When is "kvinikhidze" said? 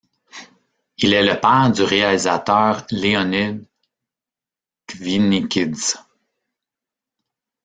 4.87-5.97